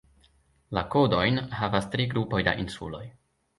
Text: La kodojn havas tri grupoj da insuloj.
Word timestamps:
La 0.77 0.83
kodojn 0.95 1.37
havas 1.61 1.87
tri 1.97 2.09
grupoj 2.17 2.43
da 2.51 2.57
insuloj. 2.67 3.07